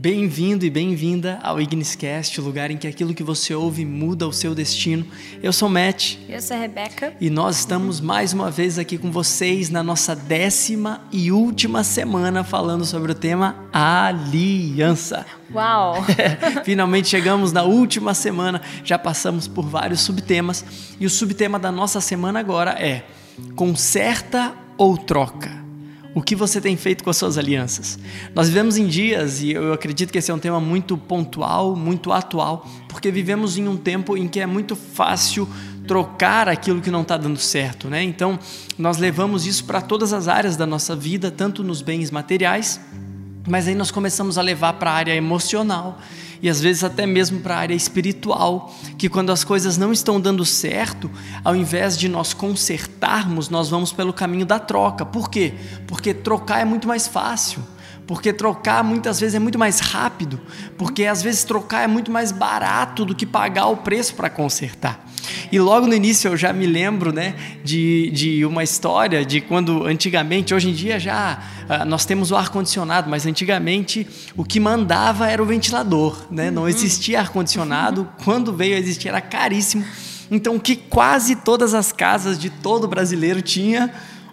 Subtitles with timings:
[0.00, 4.32] Bem-vindo e bem-vinda ao Igniscast, o lugar em que aquilo que você ouve muda o
[4.32, 5.04] seu destino.
[5.42, 6.16] Eu sou Matt.
[6.26, 7.12] Eu sou a Rebeca.
[7.20, 12.42] E nós estamos mais uma vez aqui com vocês na nossa décima e última semana
[12.42, 15.26] falando sobre o tema aliança.
[15.52, 16.02] Uau!
[16.64, 20.64] Finalmente chegamos na última semana, já passamos por vários subtemas
[20.98, 23.04] e o subtema da nossa semana agora é
[23.54, 25.69] conserta ou troca.
[26.12, 27.98] O que você tem feito com as suas alianças?
[28.34, 32.10] Nós vivemos em dias, e eu acredito que esse é um tema muito pontual, muito
[32.10, 35.48] atual, porque vivemos em um tempo em que é muito fácil
[35.86, 38.02] trocar aquilo que não está dando certo, né?
[38.02, 38.38] Então,
[38.76, 42.80] nós levamos isso para todas as áreas da nossa vida, tanto nos bens materiais,
[43.48, 45.98] mas aí nós começamos a levar para a área emocional
[46.42, 50.20] e às vezes até mesmo para a área espiritual, que quando as coisas não estão
[50.20, 51.10] dando certo,
[51.44, 55.04] ao invés de nós consertarmos, nós vamos pelo caminho da troca.
[55.04, 55.54] Por quê?
[55.86, 57.62] Porque trocar é muito mais fácil.
[58.10, 60.40] Porque trocar muitas vezes é muito mais rápido,
[60.76, 65.06] porque às vezes trocar é muito mais barato do que pagar o preço para consertar.
[65.52, 69.86] E logo no início eu já me lembro né, de, de uma história de quando
[69.86, 71.38] antigamente, hoje em dia já
[71.68, 74.04] uh, nós temos o ar-condicionado, mas antigamente
[74.36, 76.50] o que mandava era o ventilador, né?
[76.50, 76.68] não uhum.
[76.68, 79.84] existia ar-condicionado, quando veio a existir era caríssimo.
[80.32, 83.88] Então que quase todas as casas de todo brasileiro tinha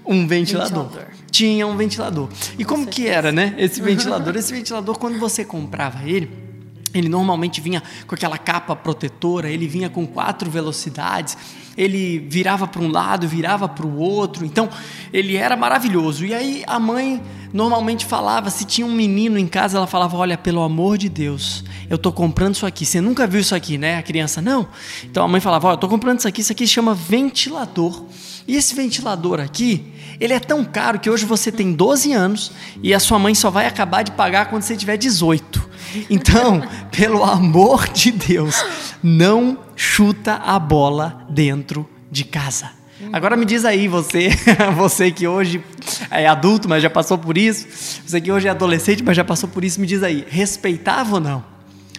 [0.08, 0.86] um ventilador.
[0.86, 1.13] ventilador.
[1.30, 2.30] Tinha um ventilador.
[2.58, 3.08] E Com como certeza.
[3.08, 3.53] que era, né?
[3.58, 6.47] Esse ventilador, esse ventilador quando você comprava ele,
[6.94, 11.38] ele normalmente vinha com aquela capa protetora, ele vinha com quatro velocidades,
[11.77, 14.69] ele virava para um lado, virava para o outro, então
[15.14, 16.25] ele era maravilhoso.
[16.25, 17.21] E aí a mãe
[17.53, 21.64] normalmente falava, se tinha um menino em casa, ela falava: Olha, pelo amor de Deus,
[21.89, 22.86] eu estou comprando isso aqui.
[22.86, 23.97] Você nunca viu isso aqui, né?
[23.97, 24.67] A criança, não.
[25.03, 28.05] Então a mãe falava: Olha, eu estou comprando isso aqui, isso aqui se chama ventilador.
[28.47, 29.86] E esse ventilador aqui,
[30.19, 32.51] ele é tão caro que hoje você tem 12 anos
[32.81, 35.69] e a sua mãe só vai acabar de pagar quando você tiver 18.
[36.09, 36.61] Então,
[36.92, 38.64] pelo amor de Deus,
[39.02, 42.71] não chuta a bola dentro de casa.
[43.14, 44.30] Agora me diz aí, você,
[44.75, 45.64] você que hoje
[46.09, 49.47] é adulto, mas já passou por isso, você que hoje é adolescente, mas já passou
[49.47, 51.56] por isso, me diz aí, respeitava ou não?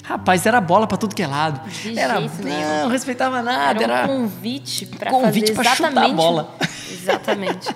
[0.09, 1.61] Rapaz, era bola para tudo que é lado.
[1.69, 3.85] De era, jeito não, respeitava nada.
[3.85, 6.55] Era um era convite para convite fazer chutar a bola.
[6.91, 7.69] Exatamente.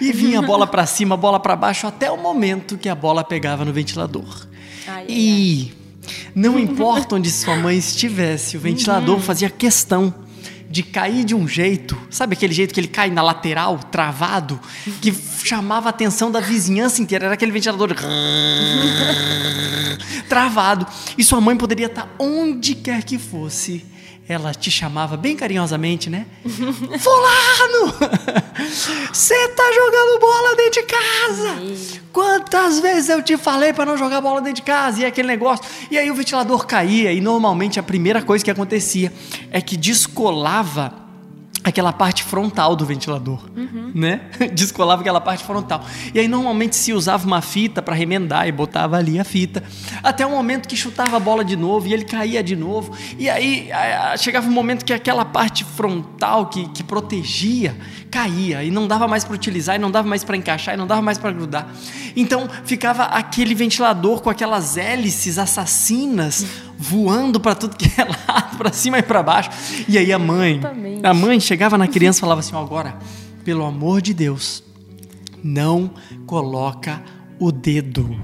[0.00, 2.94] e vinha a bola para cima, a bola para baixo, até o momento que a
[2.94, 4.46] bola pegava no ventilador.
[4.86, 6.22] Ai, e ai.
[6.36, 9.20] não importa onde sua mãe estivesse, o ventilador uhum.
[9.20, 10.14] fazia questão
[10.72, 14.58] de cair de um jeito, sabe aquele jeito que ele cai na lateral, travado,
[15.02, 17.94] que chamava a atenção da vizinhança inteira, era aquele ventilador
[20.30, 20.86] travado.
[21.18, 23.84] E sua mãe poderia estar onde quer que fosse
[24.32, 26.26] ela te chamava bem carinhosamente, né?
[26.44, 27.94] Fulano!
[29.12, 32.02] Você tá jogando bola dentro de casa!
[32.12, 35.00] Quantas vezes eu te falei para não jogar bola dentro de casa?
[35.00, 35.64] E aquele negócio.
[35.90, 39.12] E aí o ventilador caía, e normalmente a primeira coisa que acontecia
[39.50, 41.01] é que descolava
[41.64, 43.92] aquela parte frontal do ventilador, uhum.
[43.94, 44.22] né?
[44.52, 45.84] Descolava aquela parte frontal.
[46.12, 49.62] E aí normalmente se usava uma fita para remendar e botava ali a fita,
[50.02, 52.96] até o momento que chutava a bola de novo e ele caía de novo.
[53.18, 53.70] E aí
[54.18, 57.76] chegava um momento que aquela parte frontal que, que protegia
[58.12, 60.86] caía e não dava mais para utilizar, e não dava mais para encaixar, e não
[60.86, 61.66] dava mais para grudar.
[62.14, 66.46] Então ficava aquele ventilador com aquelas hélices assassinas
[66.78, 69.50] voando para tudo que é lado, para cima e para baixo.
[69.88, 71.06] E aí a mãe, Exatamente.
[71.06, 72.96] a mãe chegava na criança e falava assim: agora,
[73.42, 74.62] pelo amor de Deus,
[75.42, 75.90] não
[76.26, 77.02] coloca
[77.40, 78.14] o dedo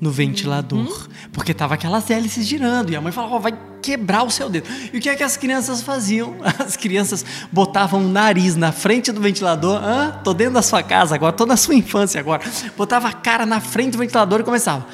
[0.00, 4.30] no ventilador, porque tava aquelas hélices girando e a mãe falava: oh, vai quebrar o
[4.30, 4.68] seu dedo.
[4.92, 6.36] E o que é que as crianças faziam?
[6.58, 9.82] As crianças botavam o nariz na frente do ventilador.
[9.82, 10.20] Hã?
[10.22, 12.42] Tô dentro da sua casa agora, tô na sua infância agora.
[12.76, 14.86] Botava a cara na frente do ventilador e começava.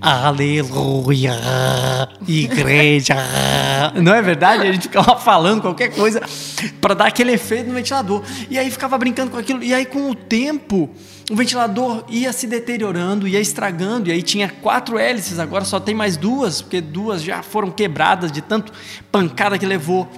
[0.00, 1.36] Aleluia,
[2.26, 3.16] igreja.
[4.02, 4.62] Não é verdade?
[4.66, 6.20] A gente ficava falando qualquer coisa
[6.80, 8.22] para dar aquele efeito no ventilador.
[8.48, 9.62] E aí ficava brincando com aquilo.
[9.62, 10.88] E aí, com o tempo,
[11.30, 14.08] o ventilador ia se deteriorando, ia estragando.
[14.08, 18.32] E aí tinha quatro hélices, agora só tem mais duas, porque duas já foram quebradas
[18.32, 18.72] de tanto
[19.10, 20.08] pancada que levou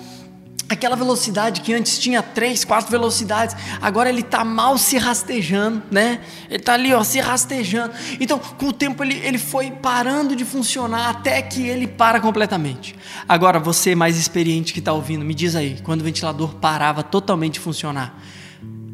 [0.70, 6.20] aquela velocidade que antes tinha três, quatro velocidades, agora ele está mal se rastejando, né?
[6.48, 7.92] Ele está ali, ó, se rastejando.
[8.20, 12.94] Então, com o tempo ele, ele foi parando de funcionar até que ele para completamente.
[13.28, 17.54] Agora, você mais experiente que está ouvindo, me diz aí, quando o ventilador parava totalmente
[17.54, 18.22] de funcionar,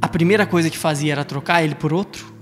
[0.01, 2.35] a primeira coisa que fazia era trocar ele por outro?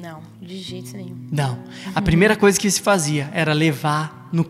[0.00, 1.16] Não, de jeito nenhum.
[1.32, 1.58] Não.
[1.96, 4.44] A primeira coisa que se fazia era levar no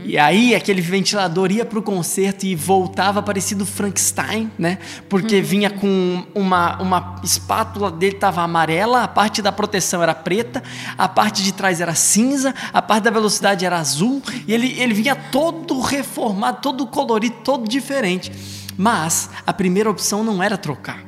[0.00, 0.08] concerto.
[0.08, 4.78] E aí aquele ventilador ia pro concerto e voltava parecido Frankenstein, né?
[5.08, 10.62] Porque vinha com uma, uma espátula dele tava amarela, a parte da proteção era preta,
[10.96, 14.94] a parte de trás era cinza, a parte da velocidade era azul, e ele, ele
[14.94, 18.32] vinha todo reformado, todo colorido, todo diferente.
[18.76, 21.04] Mas a primeira opção não era trocar.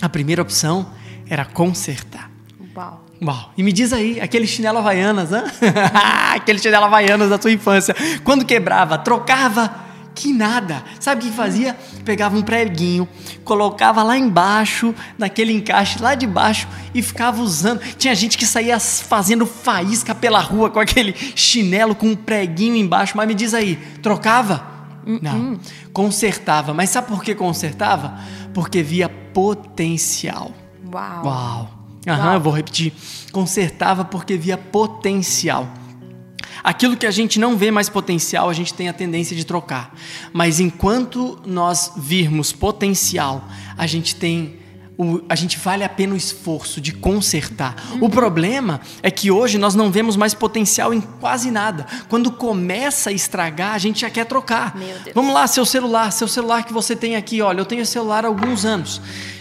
[0.00, 0.86] A primeira opção
[1.28, 2.31] era consertar.
[3.24, 3.52] Uau.
[3.56, 5.44] E me diz aí, aquele chinelo havaianas, né?
[6.34, 7.94] aquele chinelo havaianas da tua infância.
[8.24, 9.72] Quando quebrava, trocava,
[10.14, 10.82] que nada.
[10.98, 11.76] Sabe o que fazia?
[12.04, 13.08] Pegava um preguinho,
[13.44, 17.80] colocava lá embaixo, naquele encaixe lá de baixo e ficava usando.
[17.96, 23.16] Tinha gente que saía fazendo faísca pela rua com aquele chinelo com um preguinho embaixo.
[23.16, 24.66] Mas me diz aí, trocava?
[25.04, 25.58] Não.
[25.92, 26.74] Consertava.
[26.74, 28.18] Mas sabe por que consertava?
[28.52, 30.52] Porque via potencial.
[30.92, 31.24] Uau.
[31.24, 31.71] Uau.
[32.06, 32.92] Aham, vou repetir.
[33.32, 35.68] Consertava porque via potencial.
[36.64, 39.94] Aquilo que a gente não vê mais potencial, a gente tem a tendência de trocar.
[40.32, 43.44] Mas enquanto nós virmos potencial,
[43.76, 44.60] a gente tem
[44.98, 47.74] o- a gente vale a pena o esforço de consertar.
[48.00, 51.86] O problema é que hoje nós não vemos mais potencial em quase nada.
[52.08, 54.76] Quando começa a estragar, a gente já quer trocar.
[55.14, 58.24] Vamos lá, seu celular, seu celular que você tem aqui, olha, eu tenho esse celular
[58.24, 59.00] há alguns anos.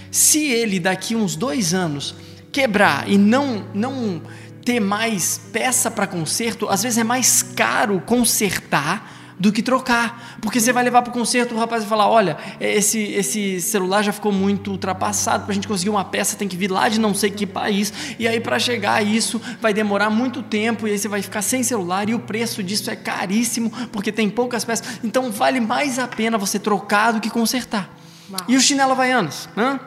[0.10, 2.16] Se ele daqui uns dois anos
[2.52, 4.22] quebrar e não não
[4.64, 10.60] ter mais peça para conserto, às vezes é mais caro consertar do que trocar, porque
[10.60, 14.14] você vai levar para o conserto, o rapaz vai falar, olha, esse esse celular já
[14.14, 17.16] ficou muito ultrapassado, para a gente conseguir uma peça tem que vir lá de não
[17.16, 20.98] sei que país, e aí para chegar a isso vai demorar muito tempo, e aí
[21.00, 25.00] você vai ficar sem celular, e o preço disso é caríssimo, porque tem poucas peças,
[25.04, 27.90] então vale mais a pena você trocar do que consertar.
[28.30, 28.42] Uau.
[28.48, 29.50] E o chinelo havaianos?
[29.58, 29.80] Hã?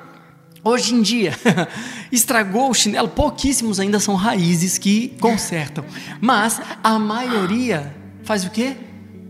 [0.64, 1.38] Hoje em dia,
[2.10, 5.84] estragou o chinelo, pouquíssimos ainda são raízes que consertam.
[6.20, 8.74] Mas a maioria faz o quê?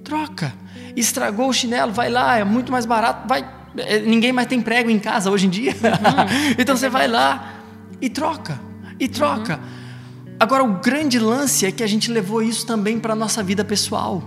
[0.05, 0.55] Troca.
[0.97, 3.45] Estragou o chinelo, vai lá, é muito mais barato, vai.
[3.79, 5.75] é, Ninguém mais tem prego em casa hoje em dia.
[6.57, 7.55] então você vai lá
[8.01, 8.61] e troca.
[9.01, 9.59] E troca.
[10.39, 13.65] Agora, o grande lance é que a gente levou isso também para a nossa vida
[13.65, 14.23] pessoal.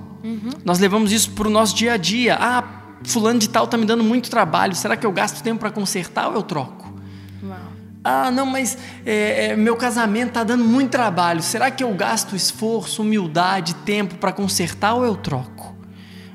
[0.65, 2.35] Nós levamos isso para o nosso dia a dia.
[2.37, 2.63] Ah,
[3.03, 4.75] fulano de tal está me dando muito trabalho.
[4.75, 6.86] Será que eu gasto tempo para consertar ou eu troco?
[8.07, 11.41] Ah, não, mas é, é, meu casamento está dando muito trabalho.
[11.41, 15.75] Será que eu gasto esforço, humildade, tempo para consertar ou eu troco?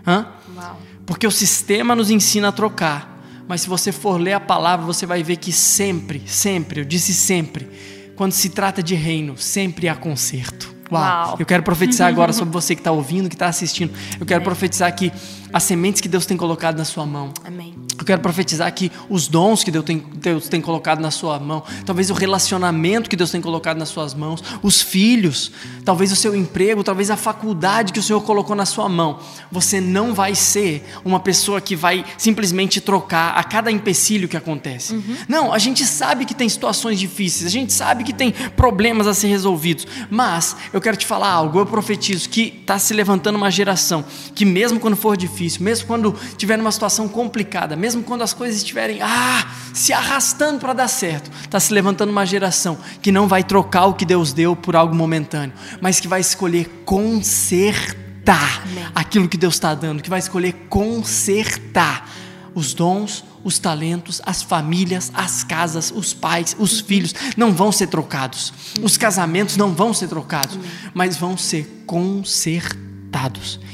[0.06, 0.26] Hã?
[0.54, 0.78] Uau.
[1.06, 3.12] Porque o sistema nos ensina a trocar.
[3.48, 7.14] Mas se você for ler a palavra, você vai ver que sempre, sempre, eu disse
[7.14, 7.68] sempre,
[8.16, 10.74] quando se trata de reino, sempre há conserto.
[10.90, 11.02] Uau.
[11.02, 11.36] Uau.
[11.38, 13.92] Eu quero profetizar agora sobre você que está ouvindo, que está assistindo.
[14.20, 14.44] Eu quero Amém.
[14.44, 15.10] profetizar que
[15.52, 17.74] as sementes que Deus tem colocado na sua mão, Amém.
[18.02, 21.62] Eu quero profetizar que os dons que Deus tem, Deus tem colocado na sua mão,
[21.86, 25.52] talvez o relacionamento que Deus tem colocado nas suas mãos, os filhos,
[25.84, 29.20] talvez o seu emprego, talvez a faculdade que o Senhor colocou na sua mão.
[29.50, 35.00] Você não vai ser uma pessoa que vai simplesmente trocar a cada empecilho que acontece.
[35.28, 39.14] Não, a gente sabe que tem situações difíceis, a gente sabe que tem problemas a
[39.14, 43.50] ser resolvidos, mas eu quero te falar algo, eu profetizo que está se levantando uma
[43.50, 44.04] geração
[44.34, 48.58] que mesmo quando for difícil, mesmo quando tiver numa situação complicada, mesmo quando as coisas
[48.58, 53.42] estiverem ah, se arrastando para dar certo, está se levantando uma geração que não vai
[53.42, 58.86] trocar o que Deus deu por algo momentâneo, mas que vai escolher consertar Amém.
[58.94, 62.08] aquilo que Deus está dando, que vai escolher consertar
[62.54, 67.88] os dons, os talentos, as famílias, as casas, os pais, os filhos não vão ser
[67.88, 68.52] trocados.
[68.80, 70.58] Os casamentos não vão ser trocados,
[70.94, 72.91] mas vão ser consertados.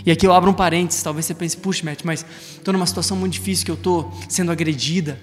[0.04, 3.16] E aqui eu abro um parênteses, talvez você pense, puxa, Matt, mas estou numa situação
[3.16, 5.18] muito difícil que eu estou sendo agredida,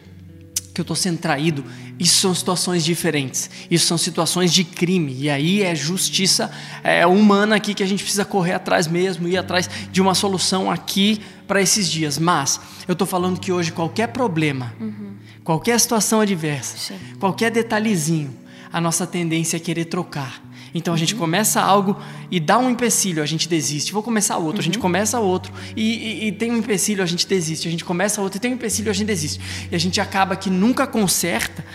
[0.74, 1.64] que eu estou sendo traído.
[1.98, 3.50] Isso são situações diferentes.
[3.72, 5.16] Isso são situações de crime.
[5.18, 6.52] E aí é justiça
[6.84, 10.70] é, humana aqui que a gente precisa correr atrás mesmo, ir atrás de uma solução
[10.70, 12.20] aqui para esses dias.
[12.20, 14.76] Mas eu estou falando que hoje qualquer problema,
[15.44, 17.00] qualquer situação adversa, Sim.
[17.20, 18.36] qualquer detalhezinho,
[18.72, 20.45] a nossa tendência é querer trocar.
[20.78, 21.98] Então a gente começa algo
[22.30, 23.94] e dá um empecilho, a gente desiste.
[23.94, 27.26] Vou começar outro, a gente começa outro e, e- e tem um empecilho, a gente
[27.26, 27.68] desiste.
[27.68, 29.40] A gente começa outro e tem um empecilho, a gente desiste.
[29.72, 31.66] E a gente acaba que nunca conserta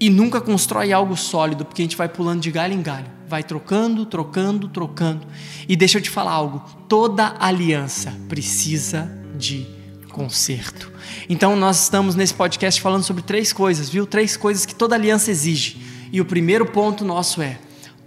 [0.00, 3.06] e nunca constrói algo sólido, porque a gente vai pulando de galho em galho.
[3.28, 5.26] Vai trocando, trocando, trocando.
[5.68, 9.64] E deixa eu te falar algo: toda aliança precisa de
[10.10, 10.92] conserto.
[11.28, 14.06] Então nós estamos nesse podcast falando sobre três coisas, viu?
[14.06, 15.78] Três coisas que toda aliança exige.
[16.12, 17.58] E o primeiro ponto nosso é: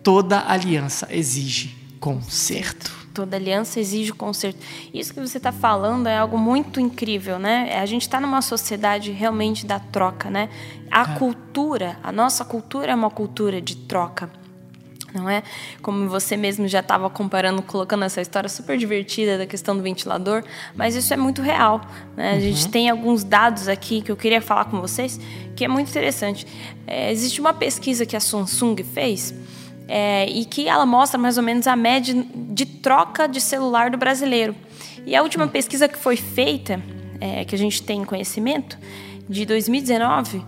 [0.08, 2.96] toda aliança exige conserto.
[3.14, 4.58] Toda aliança exige conserto.
[4.94, 7.78] Isso que você está falando é algo muito incrível, né?
[7.78, 10.48] A gente está numa sociedade realmente da troca, né?
[10.90, 14.30] A cultura, a nossa cultura é uma cultura de troca.
[15.14, 15.44] não é?
[15.82, 20.42] Como você mesmo já estava comparando, colocando essa história super divertida da questão do ventilador,
[20.74, 21.82] mas isso é muito real.
[22.16, 22.32] Né?
[22.32, 22.72] A gente uhum.
[22.72, 25.20] tem alguns dados aqui que eu queria falar com vocês,
[25.54, 26.48] que é muito interessante.
[26.86, 29.34] É, existe uma pesquisa que a Samsung fez
[29.88, 33.98] é, e que ela mostra mais ou menos a média de troca de celular do
[33.98, 34.56] brasileiro.
[35.06, 36.82] E a última pesquisa que foi feita,
[37.22, 38.78] é, que a gente tem conhecimento,
[39.30, 40.44] de 2019,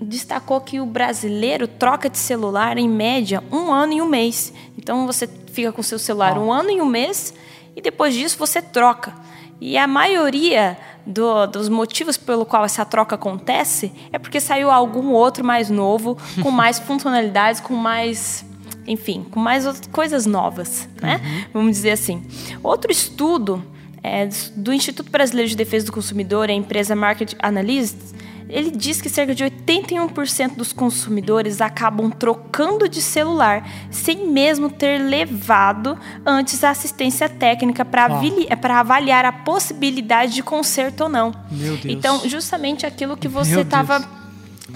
[0.00, 4.52] destacou que o brasileiro troca de celular em média um ano e um mês.
[4.76, 7.34] Então você fica com seu celular um ano e um mês
[7.74, 9.14] e depois disso você troca.
[9.60, 15.10] E a maioria do, dos motivos pelo qual essa troca acontece é porque saiu algum
[15.10, 18.44] outro mais novo, com mais funcionalidades, com mais
[18.86, 21.20] enfim, com mais coisas novas, né?
[21.22, 21.44] Uhum.
[21.52, 22.22] Vamos dizer assim.
[22.62, 23.64] Outro estudo
[24.02, 28.14] é, do Instituto Brasileiro de Defesa do Consumidor, a empresa Market Analytics,
[28.48, 34.98] ele diz que cerca de 81% dos consumidores acabam trocando de celular sem mesmo ter
[34.98, 41.34] levado antes a assistência técnica para avaliar a possibilidade de conserto ou não.
[41.50, 41.84] Meu Deus.
[41.86, 44.23] Então, justamente aquilo que você estava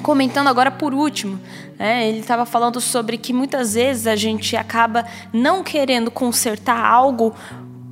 [0.03, 1.41] comentando agora por último,
[1.79, 2.09] né?
[2.09, 7.35] ele estava falando sobre que muitas vezes a gente acaba não querendo consertar algo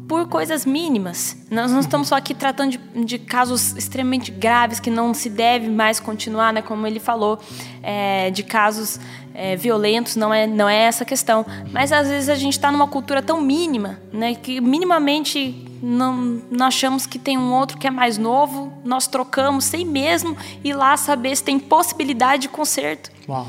[0.06, 1.36] por coisas mínimas.
[1.50, 5.68] Nós não estamos só aqui tratando de, de, casos extremamente graves que não se deve
[5.68, 6.62] mais continuar, né?
[6.62, 7.40] Como ele falou,
[7.82, 9.00] é, de casos
[9.36, 11.44] é, violentos, não é, não é essa questão.
[11.70, 14.34] Mas às vezes a gente está numa cultura tão mínima, né?
[14.34, 19.64] Que minimamente não, nós achamos que tem um outro que é mais novo, nós trocamos
[19.64, 23.10] sem mesmo ir lá saber se tem possibilidade de conserto.
[23.28, 23.46] Uau.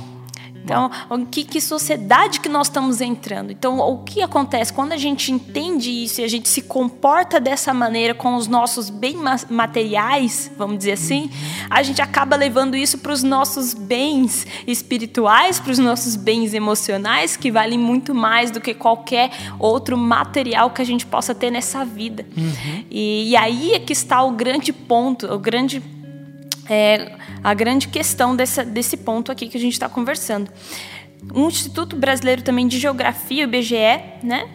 [0.67, 0.91] Então,
[1.31, 3.51] que, que sociedade que nós estamos entrando?
[3.51, 7.73] Então, o que acontece quando a gente entende isso e a gente se comporta dessa
[7.73, 11.29] maneira com os nossos bens materiais, vamos dizer assim,
[11.69, 17.37] a gente acaba levando isso para os nossos bens espirituais, para os nossos bens emocionais,
[17.37, 21.85] que valem muito mais do que qualquer outro material que a gente possa ter nessa
[21.85, 22.25] vida.
[22.35, 22.83] Uhum.
[22.91, 25.81] E, e aí é que está o grande ponto, o grande
[26.69, 30.49] é, a grande questão dessa, desse ponto aqui que a gente está conversando.
[31.33, 34.49] O Instituto Brasileiro também de Geografia, o IBGE, né,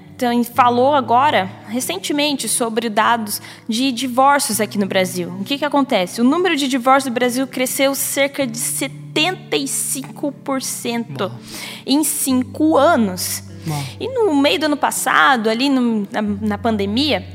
[0.54, 5.28] falou agora, recentemente, sobre dados de divórcios aqui no Brasil.
[5.40, 6.20] O que, que acontece?
[6.20, 11.32] O número de divórcios do Brasil cresceu cerca de 75% Bom.
[11.84, 13.42] em cinco anos.
[13.66, 13.84] Bom.
[13.98, 17.26] E no meio do ano passado, ali no, na, na pandemia,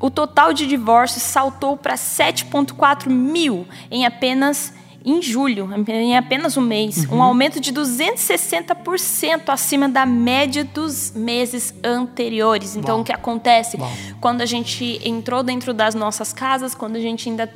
[0.00, 4.72] o total de divórcios saltou para 7,4 mil em apenas
[5.04, 7.18] em julho, em apenas um mês, uhum.
[7.18, 12.76] um aumento de 260% acima da média dos meses anteriores.
[12.76, 13.02] Então, Bom.
[13.02, 13.78] o que acontece?
[13.78, 13.90] Bom.
[14.20, 17.50] Quando a gente entrou dentro das nossas casas, quando a gente ainda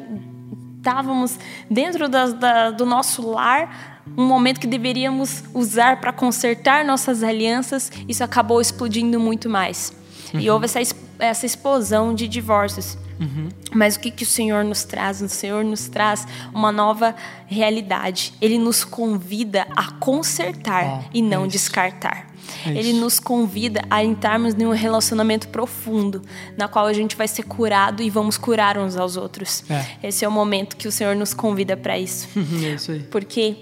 [0.78, 1.38] estávamos
[1.70, 8.24] dentro da, do nosso lar, um momento que deveríamos usar para consertar nossas alianças, isso
[8.24, 9.92] acabou explodindo muito mais.
[10.32, 10.40] Uhum.
[10.40, 10.80] E houve essa,
[11.24, 12.96] essa explosão de divórcios.
[13.20, 13.48] Uhum.
[13.72, 15.20] Mas o que, que o Senhor nos traz?
[15.20, 17.14] O Senhor nos traz uma nova
[17.46, 18.34] realidade.
[18.40, 22.34] Ele nos convida a consertar oh, e não é descartar.
[22.66, 26.22] É Ele nos convida a entrarmos em um relacionamento profundo,
[26.56, 29.64] na qual a gente vai ser curado e vamos curar uns aos outros.
[29.70, 30.08] É.
[30.08, 32.28] Esse é o momento que o Senhor nos convida para isso.
[32.64, 32.92] é isso.
[33.10, 33.56] Porque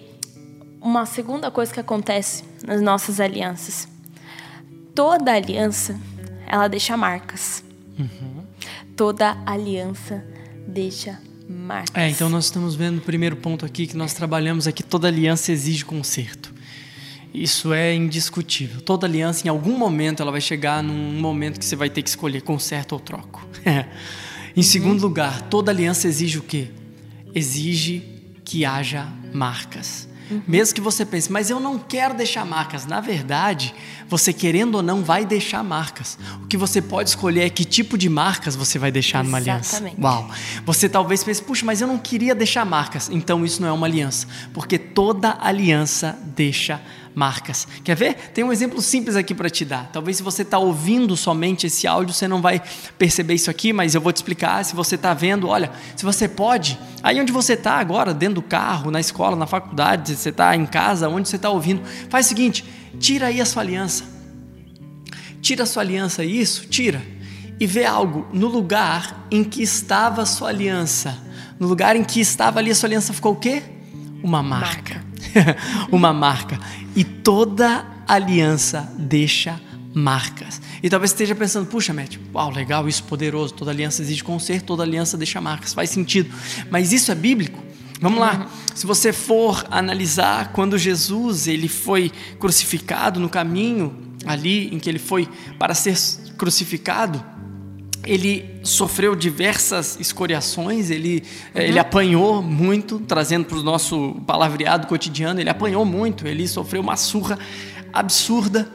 [0.80, 3.86] uma segunda coisa que acontece nas nossas alianças,
[4.94, 5.98] toda aliança
[6.52, 7.64] ela deixa marcas.
[7.98, 8.44] Uhum.
[8.94, 10.22] Toda aliança
[10.68, 11.18] deixa
[11.48, 11.96] marcas.
[11.96, 15.50] É, então nós estamos vendo o primeiro ponto aqui que nós trabalhamos aqui, toda aliança
[15.50, 16.52] exige conserto.
[17.32, 18.82] Isso é indiscutível.
[18.82, 22.10] Toda aliança, em algum momento, ela vai chegar num momento que você vai ter que
[22.10, 23.48] escolher conserto ou troco.
[24.54, 25.08] em segundo uhum.
[25.08, 26.68] lugar, toda aliança exige o quê?
[27.34, 28.02] Exige
[28.44, 30.06] que haja marcas.
[30.32, 30.42] Uhum.
[30.46, 32.86] Mesmo que você pense, mas eu não quero deixar marcas.
[32.86, 33.74] Na verdade,
[34.08, 36.18] você querendo ou não vai deixar marcas.
[36.42, 39.82] O que você pode escolher é que tipo de marcas você vai deixar numa aliança.
[40.00, 40.30] Uau.
[40.64, 43.08] Você talvez pense, puxa, mas eu não queria deixar marcas.
[43.10, 47.66] Então isso não é uma aliança, porque toda aliança deixa marcas marcas.
[47.84, 48.14] Quer ver?
[48.32, 49.90] Tem um exemplo simples aqui para te dar.
[49.92, 52.62] Talvez se você está ouvindo somente esse áudio, você não vai
[52.98, 54.64] perceber isso aqui, mas eu vou te explicar.
[54.64, 58.42] Se você está vendo, olha, se você pode, aí onde você está agora, dentro do
[58.42, 62.28] carro, na escola, na faculdade, você está em casa, onde você está ouvindo, faz o
[62.30, 62.64] seguinte:
[62.98, 64.04] tira aí a sua aliança.
[65.40, 67.02] Tira a sua aliança, isso, tira.
[67.58, 71.18] E vê algo no lugar em que estava a sua aliança.
[71.58, 73.62] No lugar em que estava ali a sua aliança ficou o quê?
[74.22, 74.94] Uma marca.
[74.94, 75.11] marca.
[75.90, 76.58] uma marca.
[76.94, 79.60] E toda aliança deixa
[79.94, 80.60] marcas.
[80.82, 84.82] E talvez esteja pensando, puxa, Matt, uau, legal, isso poderoso, toda aliança exige conserto, toda
[84.82, 86.30] aliança deixa marcas, faz sentido.
[86.70, 87.62] Mas isso é bíblico?
[88.00, 88.48] Vamos lá.
[88.74, 93.96] Se você for analisar quando Jesus ele foi crucificado no caminho
[94.26, 95.96] ali em que ele foi para ser
[96.36, 97.24] crucificado,
[98.04, 101.22] ele sofreu diversas escoriações, ele,
[101.54, 101.60] uhum.
[101.60, 106.96] ele apanhou muito, trazendo para o nosso palavreado cotidiano, ele apanhou muito, ele sofreu uma
[106.96, 107.38] surra
[107.92, 108.68] absurda.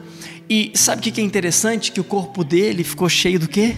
[0.48, 1.92] E sabe o que é interessante?
[1.92, 3.76] Que o corpo dele ficou cheio do quê?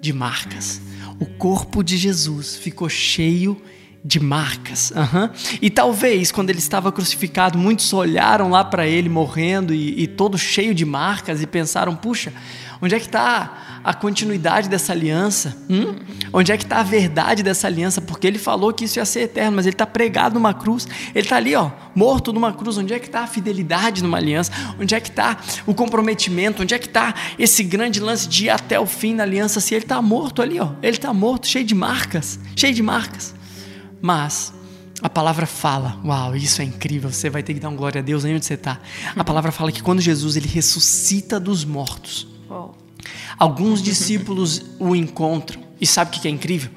[0.00, 0.80] De marcas.
[1.18, 3.60] O corpo de Jesus ficou cheio
[4.04, 4.90] de marcas.
[4.90, 5.30] Uhum.
[5.60, 10.36] E talvez, quando ele estava crucificado, muitos olharam lá para ele morrendo e, e todo
[10.38, 12.32] cheio de marcas e pensaram: puxa,
[12.80, 15.56] onde é que está a continuidade dessa aliança?
[15.68, 15.94] Hum?
[16.32, 18.00] Onde é que está a verdade dessa aliança?
[18.00, 20.86] Porque ele falou que isso ia ser eterno, mas ele está pregado numa cruz.
[21.14, 22.78] Ele está ali, ó, morto numa cruz.
[22.78, 24.52] Onde é que está a fidelidade numa aliança?
[24.80, 25.36] Onde é que está
[25.66, 26.62] o comprometimento?
[26.62, 29.60] Onde é que está esse grande lance de ir até o fim da aliança?
[29.60, 33.34] Se ele está morto ali, ó, ele está morto, cheio de marcas, cheio de marcas.
[34.00, 34.52] Mas
[35.02, 38.02] a palavra fala, uau, isso é incrível, você vai ter que dar um glória a
[38.02, 38.78] Deus aí onde você está.
[39.16, 42.28] A palavra fala que quando Jesus ele ressuscita dos mortos,
[43.38, 45.62] Alguns discípulos o encontram.
[45.80, 46.70] E sabe o que é incrível?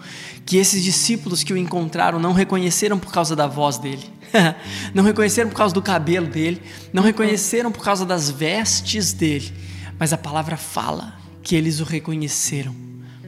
[0.46, 4.04] Que esses discípulos que o encontraram não reconheceram por causa da voz dele,
[4.94, 9.54] não reconheceram por causa do cabelo dele, não reconheceram por causa das vestes dele,
[10.00, 12.76] mas a palavra fala que eles o reconheceram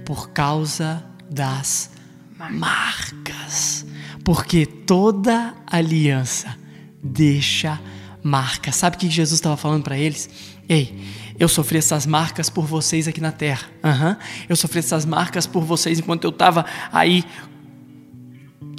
[0.05, 1.91] por causa das
[2.51, 3.85] marcas.
[4.23, 6.55] Porque toda aliança
[7.01, 7.79] deixa
[8.23, 8.71] marca.
[8.71, 10.29] Sabe o que Jesus estava falando para eles?
[10.67, 10.99] Ei,
[11.39, 13.67] eu sofri essas marcas por vocês aqui na terra.
[13.83, 14.15] Uhum.
[14.49, 17.23] Eu sofri essas marcas por vocês enquanto eu estava aí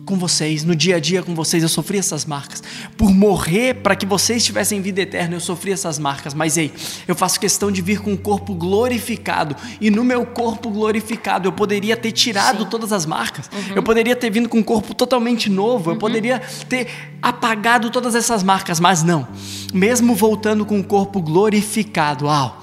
[0.08, 2.62] com vocês, no dia a dia com vocês, eu sofri essas marcas.
[2.96, 6.32] Por morrer para que vocês tivessem vida eterna, eu sofri essas marcas.
[6.32, 6.72] Mas ei,
[7.06, 9.54] eu faço questão de vir com um corpo glorificado.
[9.78, 12.70] E no meu corpo glorificado, eu poderia ter tirado Sim.
[12.70, 13.50] todas as marcas.
[13.52, 13.76] Uhum.
[13.76, 15.90] Eu poderia ter vindo com um corpo totalmente novo.
[15.90, 15.98] Eu uhum.
[16.00, 16.88] poderia ter
[17.20, 18.80] apagado todas essas marcas.
[18.80, 19.28] Mas não.
[19.72, 22.60] Mesmo voltando com o corpo glorificado, uau,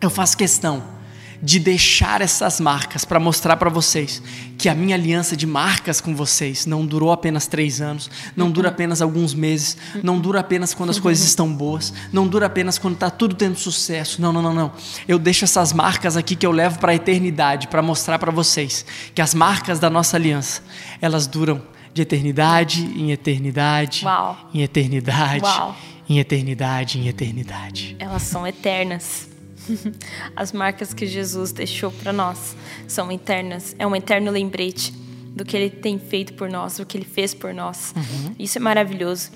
[0.00, 0.94] eu faço questão
[1.42, 4.22] de deixar essas marcas para mostrar para vocês
[4.56, 8.70] que a minha aliança de marcas com vocês não durou apenas três anos, não dura
[8.70, 12.94] apenas alguns meses, não dura apenas quando as coisas estão boas, não dura apenas quando
[12.94, 14.22] está tudo tendo sucesso.
[14.22, 14.72] Não, não, não, não.
[15.06, 18.86] Eu deixo essas marcas aqui que eu levo para a eternidade para mostrar para vocês
[19.14, 20.62] que as marcas da nossa aliança
[20.98, 21.60] elas duram
[21.92, 24.48] de eternidade em eternidade, Uau.
[24.52, 25.76] em eternidade, Uau.
[26.08, 27.96] Em eternidade, em eternidade.
[27.98, 29.28] Elas são eternas.
[30.36, 33.74] As marcas que Jesus deixou para nós são eternas.
[33.78, 34.92] É um eterno lembrete
[35.34, 37.94] do que Ele tem feito por nós, do que Ele fez por nós.
[37.96, 38.34] Uhum.
[38.38, 39.30] Isso é maravilhoso.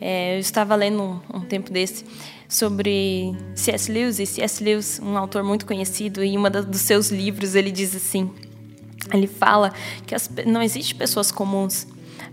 [0.00, 2.04] É, eu estava lendo um, um tempo desse
[2.48, 3.90] sobre C.S.
[3.90, 4.62] Lewis e C.S.
[4.62, 8.30] Lewis, um autor muito conhecido, e em um dos seus livros ele diz assim:
[9.12, 9.72] ele fala
[10.06, 11.86] que as, não existe pessoas comuns,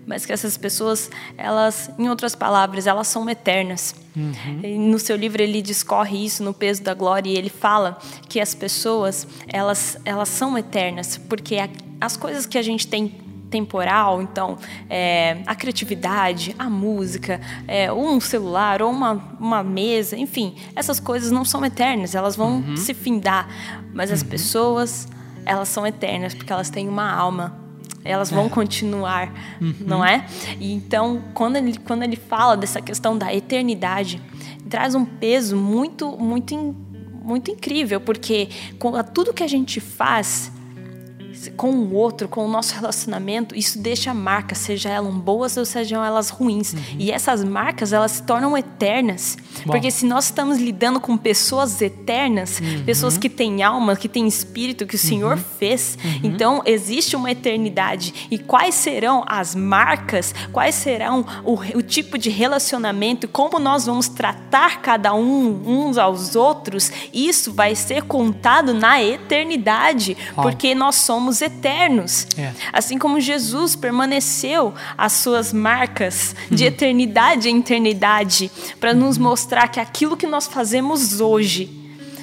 [0.05, 3.95] mas que essas pessoas, elas, em outras palavras, elas são eternas.
[4.15, 4.89] Uhum.
[4.89, 8.53] No seu livro ele discorre isso no peso da glória e ele fala que as
[8.53, 11.57] pessoas, elas, elas são eternas, porque
[11.99, 13.15] as coisas que a gente tem
[13.49, 14.57] temporal, então
[14.89, 21.31] é, a criatividade, a música, é, um celular ou uma, uma mesa, enfim, essas coisas
[21.31, 22.77] não são eternas, elas vão uhum.
[22.77, 23.47] se findar,
[23.93, 24.29] mas as uhum.
[24.29, 25.07] pessoas
[25.45, 27.60] elas são eternas porque elas têm uma alma
[28.03, 28.49] elas vão é.
[28.49, 29.75] continuar, uhum.
[29.79, 30.25] não é?
[30.59, 34.21] E então, quando ele, quando ele fala dessa questão da eternidade,
[34.69, 36.75] traz um peso muito, muito,
[37.23, 40.51] muito incrível, porque com tudo que a gente faz
[41.49, 46.03] com o outro, com o nosso relacionamento, isso deixa marcas, seja elas boas ou sejam
[46.03, 46.73] elas ruins.
[46.73, 46.81] Uhum.
[46.99, 49.37] E essas marcas, elas se tornam eternas.
[49.65, 49.73] Bom.
[49.73, 52.83] Porque se nós estamos lidando com pessoas eternas, uhum.
[52.83, 55.43] pessoas que têm alma, que têm espírito, que o Senhor uhum.
[55.59, 56.19] fez, uhum.
[56.23, 58.27] então existe uma eternidade.
[58.29, 64.07] E quais serão as marcas, quais serão o, o tipo de relacionamento, como nós vamos
[64.07, 70.17] tratar cada um uns aos outros, isso vai ser contado na eternidade.
[70.35, 72.27] Porque nós somos somos eternos.
[72.37, 72.51] É.
[72.73, 76.67] Assim como Jesus permaneceu as suas marcas de uhum.
[76.67, 81.80] eternidade em eternidade para nos mostrar que aquilo que nós fazemos hoje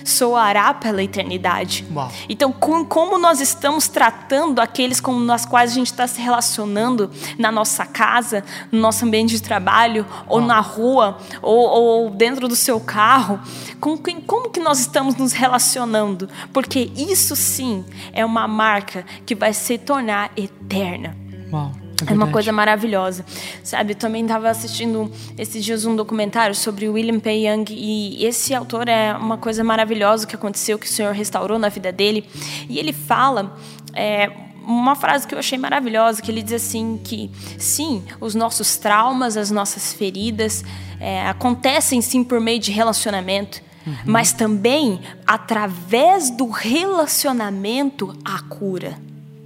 [0.09, 1.87] soará pela eternidade.
[1.94, 2.11] Uau.
[2.29, 7.11] Então, com, como nós estamos tratando aqueles com os quais a gente está se relacionando
[7.38, 10.47] na nossa casa, no nosso ambiente de trabalho, ou Uau.
[10.47, 13.38] na rua, ou, ou, dentro do seu carro,
[13.81, 16.29] com quem, como que nós estamos nos relacionando?
[16.53, 21.16] Porque isso sim é uma marca que vai se tornar eterna.
[21.53, 21.88] Uau.
[22.07, 23.25] É, é uma coisa maravilhosa,
[23.63, 23.93] sabe?
[23.93, 27.31] Eu também estava assistindo esses dias um documentário sobre William P.
[27.31, 31.69] Young e esse autor é uma coisa maravilhosa que aconteceu, que o Senhor restaurou na
[31.69, 32.29] vida dele.
[32.69, 33.57] E ele fala
[33.95, 34.31] é,
[34.65, 39.37] uma frase que eu achei maravilhosa, que ele diz assim que sim, os nossos traumas,
[39.37, 40.65] as nossas feridas
[41.01, 43.95] é, acontecem sim por meio de relacionamento, uhum.
[44.05, 48.99] mas também através do relacionamento a cura.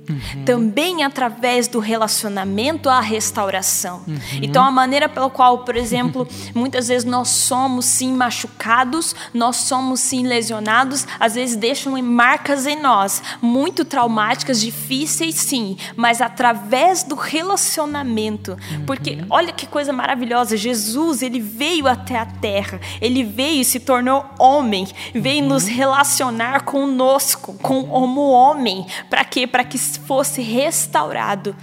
[0.08, 0.44] Uhum.
[0.44, 4.02] Também através do relacionamento à restauração.
[4.06, 4.18] Uhum.
[4.42, 10.00] Então, a maneira pela qual, por exemplo, muitas vezes nós somos sim machucados, nós somos
[10.00, 17.14] sim lesionados, às vezes deixam marcas em nós, muito traumáticas, difíceis sim, mas através do
[17.14, 18.52] relacionamento.
[18.52, 18.84] Uhum.
[18.84, 23.78] Porque olha que coisa maravilhosa, Jesus, ele veio até a terra, ele veio e se
[23.78, 25.74] tornou homem, veio nos uhum.
[25.74, 28.86] relacionar conosco, com como homem.
[29.08, 29.46] Para quê?
[29.46, 31.56] Para que fosse restaurado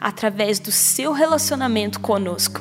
[0.00, 2.60] através do seu relacionamento conosco.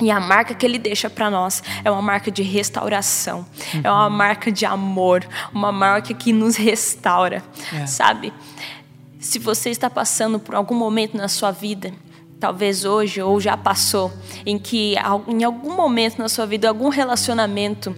[0.00, 3.80] E a marca que ele deixa para nós é uma marca de restauração, uhum.
[3.82, 7.42] é uma marca de amor, uma marca que nos restaura,
[7.74, 7.86] é.
[7.86, 8.32] sabe?
[9.18, 11.92] Se você está passando por algum momento na sua vida,
[12.38, 14.12] talvez hoje ou já passou,
[14.46, 14.94] em que
[15.26, 17.94] em algum momento na sua vida algum relacionamento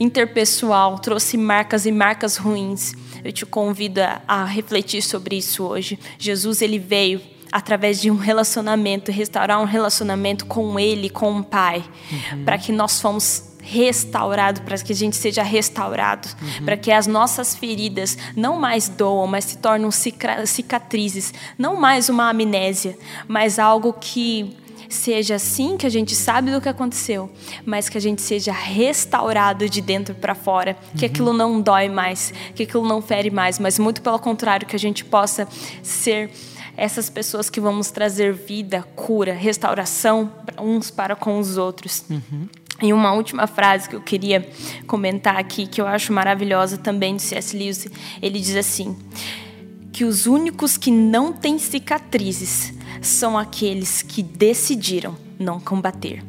[0.00, 2.94] interpessoal trouxe marcas e marcas ruins,
[3.24, 5.98] eu te convido a, refletir sobre isso hoje.
[6.18, 11.82] Jesus ele veio através de um relacionamento, restaurar um relacionamento com Ele, com o Pai,
[12.12, 12.44] uhum.
[12.44, 16.64] para que nós fomos restaurados, para que a gente seja restaurado, uhum.
[16.64, 19.90] para que as nossas feridas não mais doam, mas se tornem
[20.46, 24.56] cicatrizes, não mais uma amnésia, mas algo que
[24.88, 27.30] seja assim, que a gente sabe do que aconteceu,
[27.64, 31.10] mas que a gente seja restaurado de dentro para fora, que uhum.
[31.10, 34.78] aquilo não dói mais, que aquilo não fere mais, mas muito pelo contrário, que a
[34.78, 35.46] gente possa
[35.82, 36.30] ser
[36.76, 42.04] essas pessoas que vamos trazer vida, cura, restauração uns para com os outros.
[42.08, 42.48] Uhum.
[42.80, 44.48] E uma última frase que eu queria
[44.86, 47.56] comentar aqui, que eu acho maravilhosa também de C.S.
[47.56, 47.88] Lewis,
[48.22, 48.96] ele diz assim:
[49.92, 56.22] que os únicos que não têm cicatrizes são aqueles que decidiram não combater.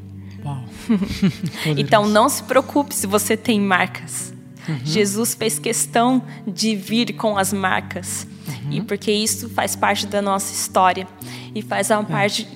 [1.77, 4.34] então não se preocupe se você tem marcas.
[4.67, 4.79] Uhum.
[4.84, 8.27] Jesus fez questão de vir com as marcas.
[8.47, 8.71] Uhum.
[8.71, 11.08] E porque isso faz parte da nossa história
[11.53, 12.05] e faz uma é.
[12.05, 12.47] parte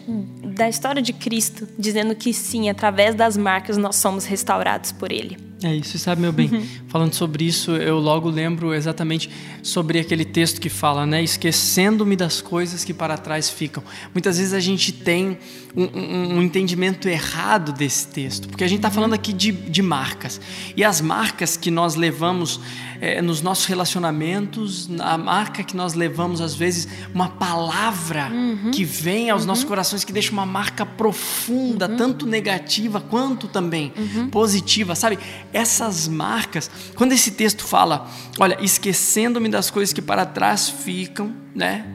[0.44, 5.38] da história de Cristo, dizendo que sim, através das marcas nós somos restaurados por ele.
[5.64, 6.68] É isso, sabe, meu bem, uhum.
[6.90, 9.30] falando sobre isso, eu logo lembro exatamente
[9.62, 11.24] sobre aquele texto que fala, né?
[11.24, 13.82] Esquecendo-me das coisas que para trás ficam.
[14.14, 15.38] Muitas vezes a gente tem
[15.74, 19.82] um, um, um entendimento errado desse texto, porque a gente está falando aqui de, de
[19.82, 20.42] marcas.
[20.76, 22.60] E as marcas que nós levamos
[23.04, 28.72] é, nos nossos relacionamentos, a marca que nós levamos, às vezes, uma palavra uhum.
[28.72, 29.70] que vem aos nossos uhum.
[29.70, 31.98] corações que deixa uma marca profunda, uhum.
[31.98, 34.30] tanto negativa quanto também uhum.
[34.30, 35.20] positiva, sabe?
[35.54, 36.70] Essas marcas.
[36.96, 41.86] Quando esse texto fala, olha, esquecendo-me das coisas que para trás ficam, né?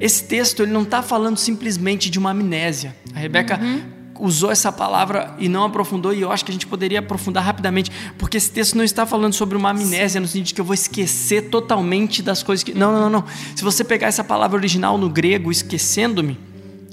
[0.00, 2.96] Esse texto ele não está falando simplesmente de uma amnésia.
[3.14, 3.82] A Rebeca uhum.
[4.18, 7.92] usou essa palavra e não aprofundou, e eu acho que a gente poderia aprofundar rapidamente,
[8.16, 10.72] porque esse texto não está falando sobre uma amnésia no sentido de que eu vou
[10.72, 12.72] esquecer totalmente das coisas que.
[12.72, 13.24] Não, não, não, não.
[13.54, 16.38] Se você pegar essa palavra original no grego, esquecendo-me,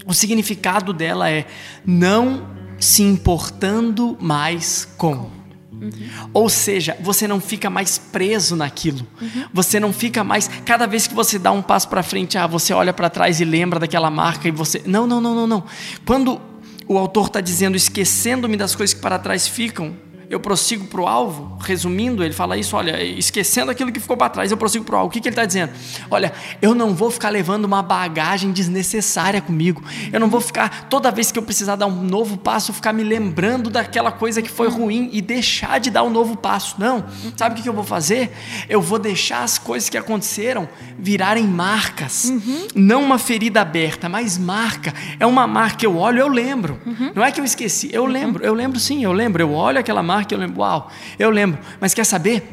[0.06, 1.45] o significado dela é
[1.86, 5.30] não se importando mais com.
[5.81, 5.91] Uhum.
[6.33, 9.05] Ou seja, você não fica mais preso naquilo.
[9.21, 9.45] Uhum.
[9.53, 10.49] Você não fica mais.
[10.65, 13.45] Cada vez que você dá um passo para frente, ah, você olha para trás e
[13.45, 14.81] lembra daquela marca e você.
[14.85, 15.63] Não, não, não, não, não.
[16.05, 16.41] Quando
[16.87, 19.95] o autor está dizendo, esquecendo-me das coisas que para trás ficam,
[20.29, 24.29] eu prossigo para o alvo, resumindo, ele fala isso, olha, esquecendo aquilo que ficou para
[24.29, 25.07] trás, eu prossigo para o alvo.
[25.07, 25.71] O que, que ele está dizendo?
[26.11, 29.81] Olha, eu não vou ficar levando uma bagagem desnecessária comigo.
[30.11, 33.03] Eu não vou ficar, toda vez que eu precisar dar um novo passo, ficar me
[33.03, 36.75] lembrando daquela coisa que foi ruim e deixar de dar um novo passo.
[36.77, 37.05] Não.
[37.37, 38.31] Sabe o que, que eu vou fazer?
[38.67, 40.67] Eu vou deixar as coisas que aconteceram
[40.99, 42.25] virarem marcas.
[42.25, 42.67] Uhum.
[42.75, 44.93] Não uma ferida aberta, mas marca.
[45.21, 46.79] É uma marca que eu olho, eu lembro.
[46.85, 47.11] Uhum.
[47.15, 48.43] Não é que eu esqueci, eu lembro.
[48.43, 49.41] Eu lembro sim, eu lembro.
[49.41, 51.60] Eu olho aquela marca que eu lembro, uau, eu lembro.
[51.80, 52.47] Mas quer saber?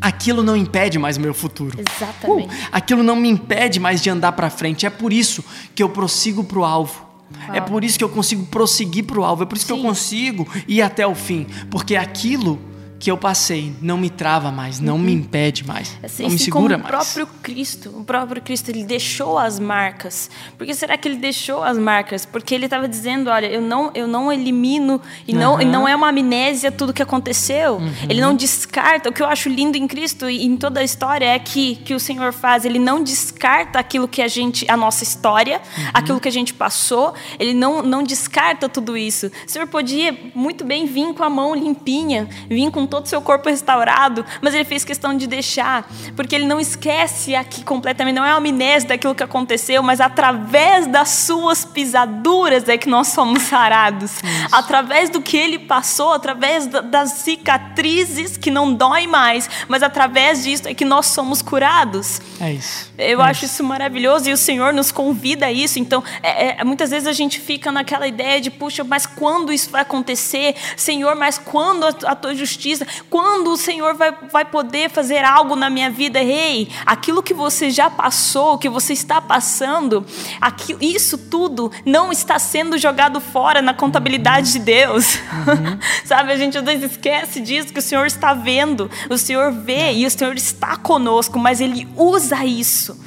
[0.00, 1.78] Aquilo não impede mais o meu futuro.
[1.78, 2.48] Exatamente.
[2.48, 4.84] Uh, aquilo não me impede mais de andar para frente.
[4.84, 5.42] É por isso
[5.74, 7.06] que eu prossigo para o alvo.
[7.46, 7.56] Uau.
[7.56, 9.44] É por isso que eu consigo prosseguir para o alvo.
[9.44, 9.74] É por isso Sim.
[9.74, 11.46] que eu consigo ir até o fim.
[11.70, 12.60] Porque aquilo
[13.04, 15.02] que eu passei não me trava mais, não uhum.
[15.02, 16.88] me impede mais, assim, não me assim segura mais.
[16.88, 20.30] O próprio Cristo, o próprio Cristo, ele deixou as marcas.
[20.56, 22.24] Por que será que ele deixou as marcas?
[22.24, 25.94] Porque ele estava dizendo, olha, eu não, eu não elimino e não, e não é
[25.94, 27.74] uma amnésia tudo que aconteceu.
[27.74, 27.92] Uhum.
[28.08, 29.10] Ele não descarta.
[29.10, 31.92] O que eu acho lindo em Cristo e em toda a história é que que
[31.92, 32.64] o Senhor faz.
[32.64, 35.84] Ele não descarta aquilo que a gente, a nossa história, uhum.
[35.92, 37.12] aquilo que a gente passou.
[37.38, 39.26] Ele não não descarta tudo isso.
[39.26, 43.20] O Senhor podia muito bem vir com a mão limpinha, vir com todo o seu
[43.20, 48.24] corpo restaurado, mas ele fez questão de deixar, porque ele não esquece aqui completamente, não
[48.24, 53.42] é uma amnésia daquilo que aconteceu, mas através das suas pisaduras é que nós somos
[53.42, 54.12] sarados.
[54.22, 54.54] Isso.
[54.54, 60.68] Através do que ele passou, através das cicatrizes que não dói mais, mas através disso
[60.68, 62.20] é que nós somos curados.
[62.40, 62.92] É isso.
[62.96, 63.54] Eu é acho isso.
[63.54, 65.80] isso maravilhoso e o Senhor nos convida a isso.
[65.80, 69.68] Então, é, é, muitas vezes a gente fica naquela ideia de, puxa, mas quando isso
[69.70, 70.54] vai acontecer?
[70.76, 72.83] Senhor, mas quando a, a tua justiça?
[73.08, 76.20] Quando o Senhor vai, vai poder fazer algo na minha vida?
[76.20, 80.04] Ei, aquilo que você já passou, que você está passando,
[80.40, 85.14] aquilo, isso tudo não está sendo jogado fora na contabilidade de Deus.
[85.14, 85.78] Uhum.
[86.04, 89.92] Sabe, a gente às vezes esquece disso, que o Senhor está vendo, o Senhor vê
[89.92, 92.98] e o Senhor está conosco, mas Ele usa isso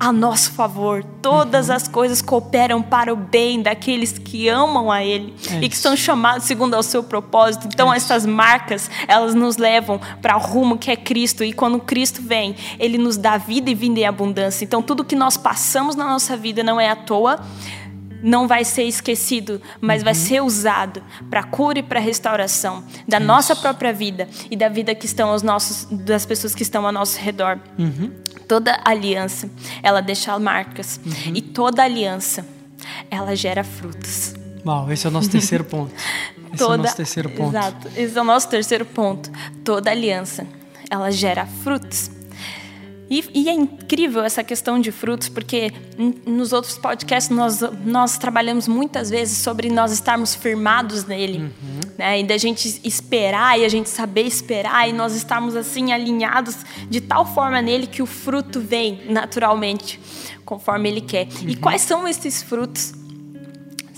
[0.00, 1.04] a nosso favor.
[1.20, 1.74] Todas uhum.
[1.74, 5.94] as coisas cooperam para o bem daqueles que amam a Ele é e que são
[5.94, 7.68] chamados segundo ao seu propósito.
[7.70, 11.44] Então, é essas marcas, elas nos levam para o rumo que é Cristo.
[11.44, 14.64] E quando Cristo vem, Ele nos dá vida e vida em abundância.
[14.64, 17.38] Então, tudo que nós passamos na nossa vida não é à toa
[18.22, 20.04] não vai ser esquecido, mas uhum.
[20.04, 23.26] vai ser usado para cura e para restauração da Isso.
[23.26, 26.92] nossa própria vida e da vida que estão aos nossos, das pessoas que estão ao
[26.92, 27.58] nosso redor.
[27.78, 28.10] Uhum.
[28.50, 29.48] Toda aliança,
[29.80, 30.98] ela deixa marcas.
[31.06, 31.36] Uhum.
[31.36, 32.44] E toda aliança,
[33.08, 34.34] ela gera frutos.
[34.66, 35.94] Uau, esse é o nosso terceiro ponto.
[36.52, 37.50] Esse toda, é o nosso terceiro ponto.
[37.50, 39.30] Exato, esse é o nosso terceiro ponto.
[39.62, 40.44] Toda aliança,
[40.90, 42.10] ela gera frutos.
[43.10, 45.72] E, e, é incrível essa questão de frutos, porque
[46.24, 51.80] nos outros podcasts nós, nós trabalhamos muitas vezes sobre nós estarmos firmados nele, uhum.
[51.98, 52.20] né?
[52.20, 57.00] E da gente esperar e a gente saber esperar e nós estarmos assim alinhados de
[57.00, 59.98] tal forma nele que o fruto vem naturalmente,
[60.44, 61.26] conforme ele quer.
[61.26, 61.48] Uhum.
[61.48, 62.99] E quais são esses frutos?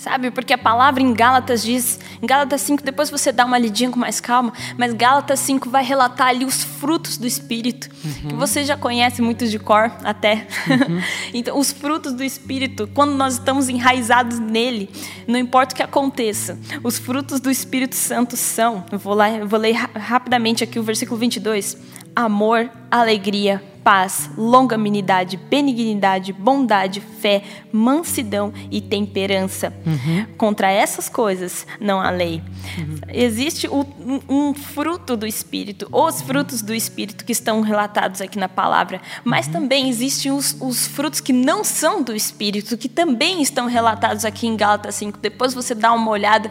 [0.02, 0.32] Sabe?
[0.32, 4.00] Porque a palavra em Gálatas diz, em Gálatas 5, depois você dá uma lidinha com
[4.00, 8.30] mais calma, mas Gálatas 5 vai relatar ali os frutos do Espírito, uhum.
[8.30, 10.48] que você já conhece muitos de cor até.
[10.68, 11.00] Uhum.
[11.32, 14.90] então, os frutos do Espírito, quando nós estamos enraizados nele,
[15.28, 19.46] não importa o que aconteça, os frutos do Espírito Santo são, eu vou, lá, eu
[19.46, 21.76] vou ler rapidamente aqui o versículo 22,
[22.16, 27.42] amor, alegria, paz, longanimidade, benignidade, bondade, fé,
[27.72, 29.72] mansidão e temperança.
[29.84, 30.26] Uhum.
[30.36, 32.42] Contra essas coisas não há lei.
[32.78, 32.96] Uhum.
[33.08, 33.84] Existe um,
[34.28, 39.46] um, fruto do Espírito, os frutos do Espírito que estão relatados aqui na palavra, mas
[39.46, 39.52] uhum.
[39.52, 44.46] também existem os, os, frutos que não são do Espírito, que também estão relatados aqui
[44.46, 45.18] em Gálatas 5.
[45.18, 46.50] Depois você dá uma olhada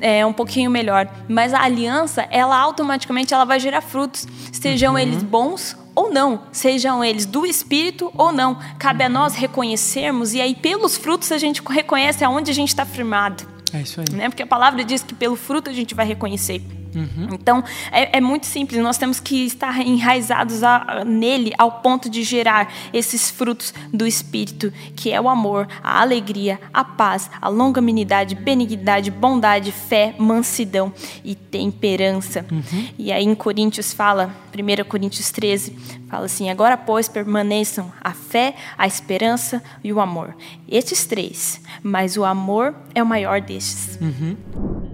[0.00, 1.08] é, um pouquinho melhor.
[1.28, 4.98] Mas a aliança, ela automaticamente ela vai gerar frutos, sejam uhum.
[4.98, 8.58] eles bons ou não, sejam eles do Espírito ou não.
[8.78, 12.84] Cabe a nós reconhecermos, e aí pelos frutos a gente reconhece aonde a gente está
[12.84, 13.44] firmado.
[13.72, 14.06] É isso aí.
[14.12, 14.28] Né?
[14.28, 16.62] Porque a palavra diz que pelo fruto a gente vai reconhecer.
[16.94, 17.28] Uhum.
[17.32, 22.22] Então, é, é, muito simples, nós temos que estar enraizados a, nele ao ponto de
[22.22, 28.34] gerar esses frutos do Espírito, que é o amor, a alegria, a paz, a longanimidade,
[28.34, 30.92] benignidade, bondade, fé, mansidão
[31.24, 32.46] e temperança.
[32.50, 32.88] Uhum.
[32.98, 35.76] E aí em Coríntios fala, 1 Coríntios 13,
[36.08, 40.34] fala assim: Agora, pois, permaneçam a fé, a esperança e o amor.
[40.68, 43.98] Estes três, mas o amor é o maior destes.
[44.00, 44.36] Uhum.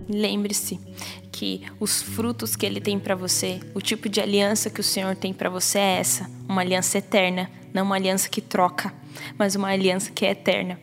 [0.09, 0.81] Lembre-se
[1.41, 5.17] que os frutos que ele tem para você, o tipo de aliança que o Senhor
[5.17, 8.93] tem para você é essa, uma aliança eterna, não uma aliança que troca,
[9.39, 10.79] mas uma aliança que é eterna.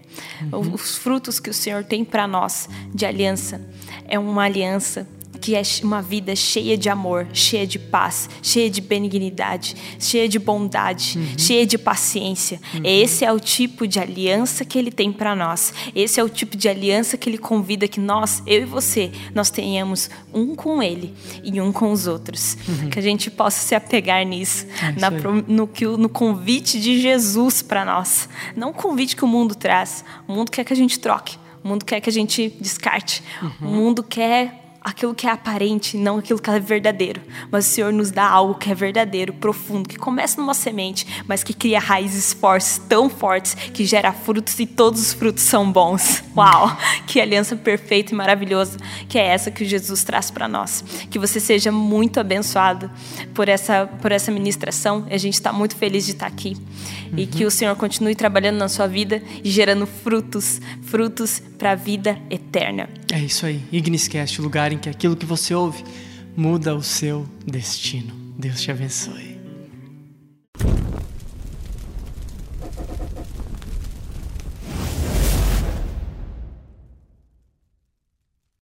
[0.52, 0.74] Uhum.
[0.74, 3.62] Os frutos que o Senhor tem para nós de aliança
[4.08, 5.08] é uma aliança
[5.38, 10.40] que é uma vida cheia de amor, cheia de paz, cheia de benignidade, cheia de
[10.40, 11.38] bondade, uhum.
[11.38, 12.60] cheia de paciência.
[12.74, 12.82] Uhum.
[12.84, 15.74] Esse é o tipo de aliança que ele tem para nós.
[15.96, 19.50] Esse é o tipo de aliança que ele convida que nós, eu e você, nós
[19.50, 22.58] tenhamos um com ele e um com os outros.
[22.68, 22.90] Uhum.
[22.90, 27.86] Que a gente possa se apegar nisso, é na, no, no convite de Jesus para
[27.86, 28.28] nós.
[28.56, 30.04] Não o convite que o mundo traz.
[30.28, 31.38] O mundo quer que a gente troque.
[31.64, 33.24] O mundo quer que a gente descarte.
[33.42, 33.72] O uhum.
[33.72, 37.22] mundo quer aquilo que é aparente, não aquilo que é verdadeiro.
[37.52, 41.44] Mas o Senhor nos dá algo que é verdadeiro, profundo, que começa numa semente, mas
[41.44, 46.24] que cria raízes fortes, tão fortes, que gera frutos e todos os frutos são bons.
[46.36, 46.76] Uau!
[47.06, 48.78] Que aliança perfeita e maravilhosa
[49.10, 50.84] que é essa que Jesus traz para nós.
[51.10, 52.90] Que você seja muito abençoado
[53.34, 55.06] por essa, por essa ministração.
[55.10, 56.56] A gente está muito feliz de estar aqui.
[57.12, 57.18] Uhum.
[57.18, 61.76] E que o Senhor continue trabalhando na sua vida e gerando frutos, frutos para a
[61.76, 62.88] vida eterna.
[63.12, 63.62] É isso aí.
[63.72, 65.84] Igniscast, o lugar em que aquilo que você ouve
[66.36, 68.14] muda o seu destino.
[68.38, 69.37] Deus te abençoe.